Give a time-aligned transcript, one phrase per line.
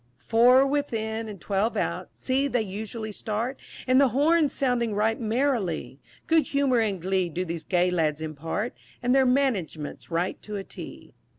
[0.17, 0.25] 3.
[0.29, 5.99] Four within and twelve out, see they usually start, And the horn sounding right merrily;
[6.25, 10.63] Good humour and glee do these gay lads impart, And their management's right to a
[10.63, 11.09] T.
[11.13, 11.13] 4.